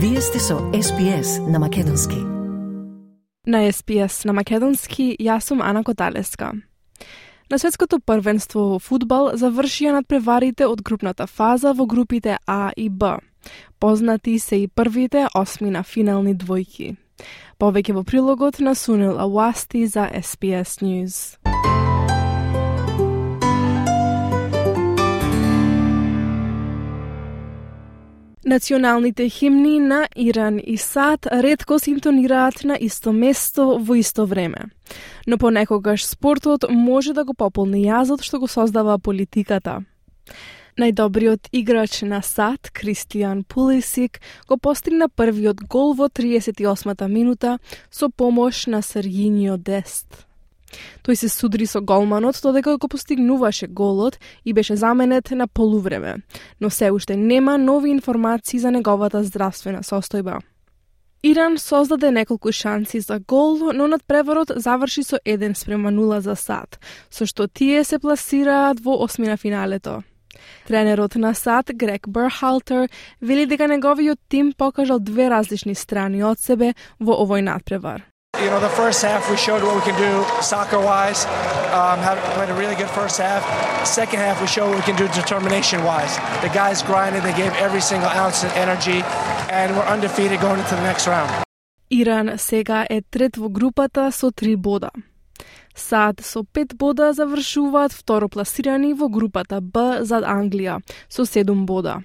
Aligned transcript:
Вие 0.00 0.20
сте 0.20 0.38
со 0.38 0.54
SPS 0.54 1.50
на 1.50 1.58
Македонски. 1.58 2.16
На 3.46 3.58
SPS 3.72 4.24
на 4.24 4.32
Македонски, 4.32 5.16
јас 5.20 5.40
сум 5.40 5.60
Ана 5.60 5.82
Коталеска. 5.84 6.52
На 7.50 7.58
светското 7.58 7.98
првенство 7.98 8.60
во 8.60 8.78
фудбал 8.78 9.32
завршија 9.34 9.96
надпреварите 9.96 10.68
од 10.70 10.84
групната 10.86 11.26
фаза 11.26 11.72
во 11.74 11.86
групите 11.86 12.38
А 12.46 12.70
и 12.76 12.88
Б. 12.88 13.18
Познати 13.80 14.38
се 14.38 14.56
и 14.56 14.68
првите 14.68 15.26
осми 15.34 15.70
на 15.70 15.82
финални 15.82 16.34
двојки. 16.34 16.94
Повеќе 17.58 17.92
во 17.92 18.04
прилогот 18.04 18.60
на 18.60 18.74
Сунил 18.74 19.18
Ауасти 19.18 19.86
за 19.86 20.06
SPS 20.14 20.78
News. 20.78 21.38
Националните 28.48 29.28
химни 29.28 29.78
на 29.78 30.08
Иран 30.16 30.60
и 30.66 30.76
САД 30.76 31.26
ретко 31.26 31.78
се 31.78 31.90
на 32.64 32.78
исто 32.80 33.12
место 33.12 33.78
во 33.78 33.94
исто 33.94 34.26
време. 34.26 34.58
Но 35.26 35.38
понекогаш 35.38 36.04
спортот 36.04 36.64
може 36.70 37.12
да 37.12 37.24
го 37.24 37.34
пополни 37.34 37.84
јазот 37.84 38.22
што 38.22 38.38
го 38.40 38.48
создава 38.48 38.98
политиката. 38.98 39.84
Најдобриот 40.80 41.52
играч 41.52 42.00
на 42.02 42.22
САД, 42.22 42.72
Кристијан 42.72 43.44
Пулисик, 43.44 44.20
го 44.48 44.56
постигна 44.56 45.08
првиот 45.08 45.68
гол 45.68 45.92
во 45.92 46.08
38-та 46.08 47.08
минута 47.08 47.58
со 47.90 48.08
помош 48.08 48.66
на 48.66 48.80
Сергинио 48.80 49.58
Дест. 49.58 50.27
Тој 51.02 51.14
се 51.14 51.28
судри 51.28 51.66
со 51.66 51.80
голманот 51.80 52.40
додека 52.42 52.76
го 52.78 52.88
постигнуваше 52.88 53.66
голот 53.66 54.18
и 54.44 54.52
беше 54.52 54.76
заменет 54.76 55.30
на 55.30 55.48
полувреме, 55.48 56.16
но 56.60 56.70
се 56.70 56.90
уште 56.90 57.16
нема 57.16 57.58
нови 57.58 57.90
информации 57.90 58.58
за 58.58 58.70
неговата 58.70 59.24
здравствена 59.24 59.82
состојба. 59.82 60.40
Иран 61.22 61.58
создаде 61.58 62.10
неколку 62.10 62.52
шанси 62.52 63.00
за 63.00 63.18
гол, 63.18 63.72
но 63.74 63.88
над 63.88 64.04
преворот 64.06 64.52
заврши 64.56 65.02
со 65.02 65.18
1 65.24 65.54
спрема 65.54 65.90
0 65.90 66.20
за 66.20 66.36
САД, 66.36 66.78
со 67.10 67.26
што 67.26 67.48
тие 67.48 67.84
се 67.84 67.98
пласираат 67.98 68.78
во 68.80 69.02
осмина 69.02 69.36
финалето. 69.36 70.02
Тренерот 70.66 71.16
на 71.16 71.34
САД, 71.34 71.74
Грег 71.74 72.08
Берхалтер, 72.08 72.88
вели 73.20 73.46
дека 73.46 73.66
неговиот 73.66 74.18
тим 74.28 74.52
покажал 74.52 75.00
две 75.00 75.28
различни 75.28 75.74
страни 75.74 76.22
од 76.22 76.38
себе 76.38 76.74
во 77.00 77.18
овој 77.18 77.42
надпревар. 77.42 78.06
You 78.43 78.49
know, 78.49 78.59
the 78.59 78.75
first 78.81 78.99
half 79.03 79.29
we 79.29 79.37
showed 79.37 79.61
what 79.63 79.75
we 79.75 79.83
can 79.89 79.97
do 80.07 80.11
soccer 80.41 80.79
wise. 80.79 81.25
Um, 81.79 81.99
had 82.07 82.17
played 82.35 82.49
a 82.49 82.57
really 82.61 82.75
good 82.75 82.89
first 82.89 83.17
half. 83.17 83.41
Second 83.85 84.19
half 84.19 84.41
we 84.41 84.47
showed 84.47 84.69
what 84.69 84.77
we 84.81 84.85
can 84.89 84.97
do 84.97 85.07
determination 85.21 85.83
wise. 85.83 86.13
The 86.41 86.49
guys 86.49 86.81
grinded, 86.81 87.23
they 87.23 87.35
gave 87.43 87.53
every 87.65 87.81
single 87.81 88.09
ounce 88.09 88.43
of 88.43 88.51
energy, 88.65 88.99
and 89.49 89.67
we're 89.75 89.89
undefeated 89.95 90.39
going 90.41 90.59
into 90.59 90.75
the 90.75 90.85
next 90.89 91.07
round. 91.07 91.31
Иран 91.89 92.37
сега 92.37 92.85
е 92.89 93.01
трет 93.01 93.37
во 93.37 93.49
групата 93.49 94.11
со 94.11 94.31
три 94.31 94.55
бода. 94.55 94.89
САД 95.75 96.21
со 96.21 96.43
пет 96.43 96.75
бода 96.75 97.13
завршуваат 97.13 97.91
второ 97.93 98.27
пласирани 98.29 98.93
во 98.93 99.09
групата 99.09 99.61
Б 99.61 99.99
зад 100.01 100.23
Англија 100.23 100.81
со 101.09 101.25
седум 101.25 101.65
бода. 101.65 102.01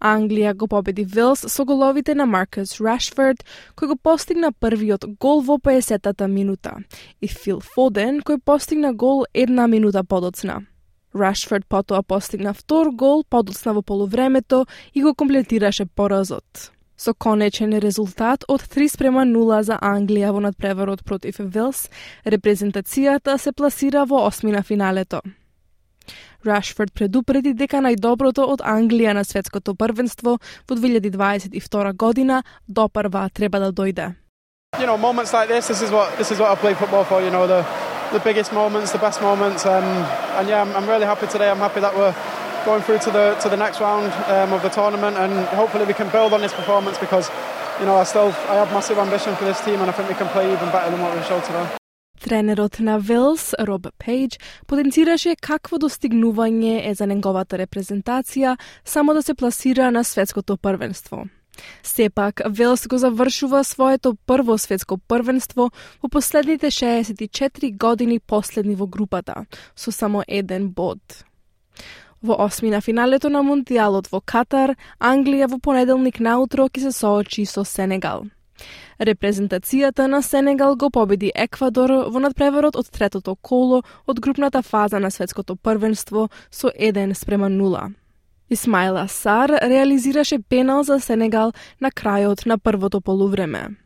Англија 0.00 0.54
го 0.56 0.66
победи 0.66 1.04
Вилс 1.04 1.44
со 1.52 1.64
головите 1.64 2.14
на 2.14 2.26
Маркус 2.26 2.80
Рашфорд, 2.80 3.44
кој 3.76 3.92
го 3.92 3.96
постигна 3.96 4.50
првиот 4.52 5.04
гол 5.20 5.44
во 5.44 5.58
50-та 5.60 6.26
минута, 6.26 6.78
и 7.20 7.28
Фил 7.28 7.60
Фоден, 7.60 8.22
кој 8.24 8.40
постигна 8.44 8.94
гол 8.94 9.26
една 9.34 9.66
минута 9.68 10.04
подоцна. 10.04 10.62
Рашфорд 11.14 11.66
потоа 11.68 12.02
постигна 12.02 12.54
втор 12.54 12.90
гол 12.90 13.24
подоцна 13.28 13.74
во 13.74 13.82
полувремето 13.82 14.66
и 14.94 15.02
го 15.02 15.14
комплетираше 15.14 15.86
поразот. 15.86 16.72
Со 16.96 17.14
конечен 17.14 17.78
резултат 17.78 18.44
од 18.48 18.60
3 18.60 18.88
спрема 18.88 19.24
0 19.24 19.62
за 19.62 19.78
Англија 19.80 20.32
во 20.32 20.40
надпреварот 20.40 21.04
против 21.04 21.40
Велс, 21.40 21.88
репрезентацијата 22.24 23.38
се 23.38 23.52
пласира 23.52 24.04
во 24.04 24.26
осмина 24.26 24.62
финалето. 24.62 25.20
Рашфорд 26.45 26.93
предупреди 26.93 27.53
дека 27.53 27.81
најдоброто 27.81 28.45
од 28.45 28.61
Англија 28.61 29.13
на 29.13 29.23
светското 29.23 29.75
првенство 29.75 30.37
во 30.69 30.75
2022 30.75 31.93
година 31.93 32.43
допрва 32.67 33.29
треба 33.33 33.59
да 33.59 33.71
дојде. 33.71 34.13
You 34.79 34.85
know, 34.85 34.97
moments 34.97 35.31
like 35.31 35.47
this, 35.47 35.67
this 35.67 35.81
is 35.81 35.89
what 35.89 36.17
this 36.17 36.31
is 36.31 36.39
what 36.39 36.51
I 36.51 36.55
play 36.55 36.73
football 36.73 37.05
for. 37.05 37.21
You 37.21 37.31
know, 37.31 37.47
the 37.47 37.63
the 38.11 38.19
biggest 38.19 38.51
moments, 38.51 38.91
the 38.91 38.97
best 38.97 39.21
moments, 39.21 39.65
um, 39.65 39.83
and 40.37 40.49
yeah, 40.49 40.61
I'm, 40.61 40.75
I'm 40.75 40.87
really 40.87 41.05
happy 41.05 41.27
today. 41.27 41.49
I'm 41.49 41.63
happy 41.67 41.79
that 41.79 41.95
we're 41.95 42.13
going 42.65 42.81
through 42.81 42.99
to 42.99 43.11
the 43.11 43.35
to 43.41 43.49
the 43.49 43.57
next 43.57 43.79
round 43.79 44.11
um, 44.27 44.53
of 44.53 44.61
the 44.61 44.69
tournament, 44.69 45.17
and 45.17 45.33
hopefully 45.55 45.85
we 45.85 45.93
can 45.93 46.09
build 46.09 46.33
on 46.33 46.41
this 46.41 46.53
performance 46.53 46.97
because, 46.97 47.29
you 47.79 47.85
know, 47.85 47.95
I 47.95 48.03
still 48.03 48.29
I 48.49 48.55
have 48.55 48.71
massive 48.73 48.97
ambition 48.97 49.35
for 49.35 49.45
this 49.45 49.61
team, 49.61 49.79
and 49.81 49.89
I 49.89 49.93
think 49.93 50.09
we 50.09 50.15
can 50.15 50.27
play 50.29 50.51
even 50.51 50.69
better 50.71 50.91
than 50.91 51.01
what 51.01 51.15
we 51.15 51.23
showed 51.23 51.43
today. 51.43 51.78
Тренерот 52.20 52.80
на 52.80 52.98
Велс, 52.98 53.54
Роб 53.60 53.86
Пейдж, 53.98 54.38
потенцираше 54.66 55.36
какво 55.40 55.78
достигнување 55.80 56.90
е 56.90 56.94
за 56.94 57.06
неговата 57.08 57.56
репрезентација 57.56 58.58
само 58.84 59.14
да 59.14 59.22
се 59.22 59.34
пласира 59.34 59.90
на 59.90 60.04
светското 60.04 60.56
првенство. 60.56 61.24
Сепак, 61.82 62.42
Велс 62.46 62.86
го 62.86 62.98
завршува 62.98 63.64
своето 63.64 64.14
прво 64.26 64.58
светско 64.58 64.98
првенство 64.98 65.70
во 66.02 66.08
последните 66.08 66.70
64 66.70 67.76
години 67.76 68.20
последни 68.20 68.74
во 68.74 68.86
групата, 68.86 69.46
со 69.76 69.92
само 69.92 70.22
еден 70.28 70.68
бод. 70.68 71.24
Во 72.22 72.36
осмина 72.44 72.80
финалето 72.80 73.30
на 73.30 73.40
Мундијалот 73.40 74.10
во 74.12 74.20
Катар, 74.20 74.76
Англија 75.00 75.48
во 75.48 75.58
понеделник 75.58 76.20
наутро 76.20 76.68
ќе 76.68 76.80
се 76.84 76.92
соочи 76.92 77.46
со 77.46 77.64
Сенегал. 77.64 78.28
Репрезентацијата 79.00 80.06
на 80.06 80.22
Сенегал 80.22 80.76
го 80.76 80.90
победи 80.90 81.32
Еквадор 81.34 81.90
во 82.12 82.20
надпреварот 82.20 82.76
од 82.76 82.90
третото 82.90 83.36
коло 83.36 83.82
од 84.06 84.20
групната 84.20 84.62
фаза 84.62 84.98
на 85.00 85.10
светското 85.10 85.56
првенство 85.56 86.28
со 86.50 86.68
1 86.68 87.14
спрема 87.14 87.48
0. 87.50 87.94
Исмаила 88.50 89.06
Сар 89.08 89.48
реализираше 89.48 90.38
пенал 90.38 90.82
за 90.82 91.00
Сенегал 91.00 91.52
на 91.80 91.90
крајот 91.90 92.46
на 92.46 92.58
првото 92.58 93.00
полувреме. 93.00 93.76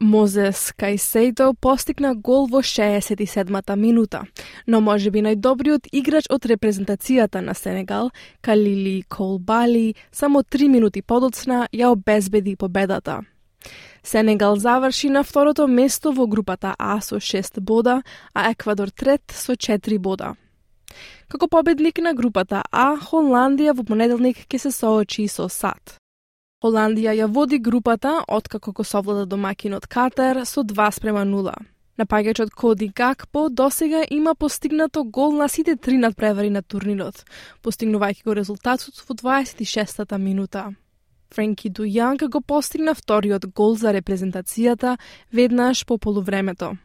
Мозес 0.00 0.72
Кајсейто 0.78 1.52
постигна 1.60 2.14
гол 2.14 2.46
во 2.48 2.62
67-та 2.62 3.76
минута, 3.76 4.22
но 4.66 4.80
може 4.80 5.10
би 5.10 5.20
најдобриот 5.20 5.90
играч 5.92 6.30
од 6.30 6.46
репрезентацијата 6.46 7.42
на 7.44 7.52
Сенегал, 7.54 8.08
Калили 8.40 9.02
Колбали, 9.08 9.94
само 10.12 10.40
3 10.42 10.68
минути 10.68 11.02
подоцна 11.02 11.68
ја 11.72 11.92
обезбеди 11.92 12.56
победата. 12.56 13.20
Сенегал 14.02 14.56
заврши 14.56 15.10
на 15.10 15.22
второто 15.22 15.66
место 15.66 16.12
во 16.12 16.26
групата 16.26 16.74
А 16.78 17.00
со 17.00 17.16
6 17.16 17.60
бода, 17.60 18.02
а 18.34 18.50
Еквадор 18.50 18.90
трет 18.90 19.22
со 19.30 19.52
4 19.52 19.98
бода. 19.98 20.34
Како 21.28 21.48
победник 21.48 21.98
на 21.98 22.14
групата 22.14 22.62
А, 22.72 22.96
Холандија 22.96 23.74
во 23.76 23.84
понеделник 23.84 24.46
ќе 24.48 24.58
се 24.58 24.70
соочи 24.70 25.28
со 25.28 25.48
САД. 25.48 25.96
Холандија 26.64 27.14
ја 27.16 27.26
води 27.26 27.58
групата 27.58 28.24
откако 28.28 28.72
го 28.72 28.84
совлада 28.84 29.26
домакинот 29.26 29.86
Катар 29.86 30.44
со 30.44 30.64
2 30.64 30.90
спрема 30.90 31.24
0. 31.24 31.54
Напаѓачот 32.00 32.50
Коди 32.56 32.88
Гакпо 32.88 33.48
досега 33.50 34.04
има 34.10 34.34
постигнато 34.34 35.04
гол 35.04 35.32
на 35.32 35.48
сите 35.48 35.76
три 35.76 35.98
надпревари 35.98 36.50
на 36.50 36.62
турнирот, 36.62 37.24
постигнувајќи 37.62 38.24
го 38.24 38.34
резултатот 38.34 39.02
во 39.08 39.14
26-та 39.14 40.18
минута. 40.18 40.70
Френки 41.34 41.70
Дујанг 41.70 42.28
го 42.28 42.40
постигна 42.40 42.94
вториот 42.94 43.46
гол 43.54 43.76
за 43.76 43.92
репрезентацијата 43.94 44.96
веднаш 45.32 45.86
по 45.86 45.98
полувремето. 45.98 46.76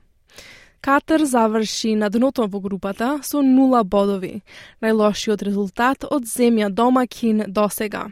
Катар 0.82 1.24
заврши 1.26 1.96
на 1.96 2.10
дното 2.10 2.46
во 2.48 2.60
групата 2.62 3.20
со 3.24 3.42
нула 3.42 3.84
бодови, 3.84 4.44
најлошиот 4.86 5.42
резултат 5.42 6.06
од 6.06 6.30
земја 6.30 6.70
домакин 6.70 7.42
досега. 7.48 8.12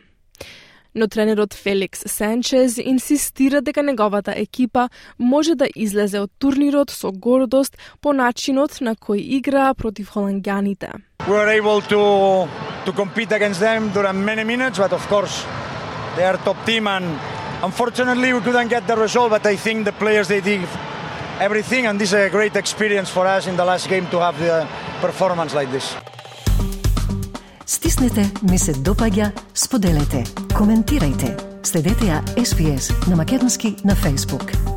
Но 0.95 1.07
тренерот 1.07 1.53
Феликс 1.53 2.01
Санчез 2.05 2.77
инсистира 2.77 3.61
дека 3.61 3.83
неговата 3.83 4.33
екипа 4.37 4.89
може 5.19 5.55
да 5.55 5.67
излезе 5.75 6.19
од 6.19 6.31
турнирот 6.39 6.89
со 6.89 7.11
гордост 7.11 7.77
по 8.01 8.13
начинот 8.13 8.81
на 8.81 8.95
кој 8.95 9.21
игра 9.37 9.73
против 9.73 10.09
холандјаните. 10.09 10.89
We 11.27 11.33
were 11.33 11.49
able 11.49 11.81
to 11.93 12.01
to 12.85 12.91
compete 12.91 13.31
against 13.31 13.59
them 13.59 13.93
during 13.93 14.25
many 14.25 14.43
minutes, 14.43 14.79
but 14.79 14.93
of 14.93 15.07
course 15.07 15.45
they 16.15 16.25
are 16.25 16.37
top 16.37 16.57
team 16.65 16.87
and 16.87 17.05
unfortunately 17.63 18.33
we 18.33 18.41
couldn't 18.41 18.69
get 18.69 18.85
the 18.87 18.95
result 18.95 19.29
but 19.31 19.45
I 19.45 19.55
think 19.55 19.85
the 19.85 19.93
players 19.93 20.27
they 20.27 20.41
did 20.41 20.67
everything 21.39 21.85
and 21.87 21.99
this 21.99 22.09
is 22.09 22.13
a 22.13 22.29
great 22.29 22.55
experience 22.55 23.09
for 23.09 23.25
us 23.27 23.47
in 23.47 23.55
the 23.55 23.65
last 23.65 23.89
game 23.89 24.05
to 24.07 24.19
have 24.19 24.37
the 24.39 24.67
performance 25.01 25.53
like 25.53 25.71
this. 25.71 25.95
Стиснете, 27.65 28.31
ми 28.51 28.59
се 28.59 28.73
допаѓа, 28.73 29.31
споделете, 29.53 30.23
коментирајте. 30.53 31.31
Следете 31.63 32.11
ја 32.11 32.19
SPS 32.35 33.07
на 33.09 33.15
Македонски 33.15 33.75
на 33.83 33.95
Facebook. 33.95 34.72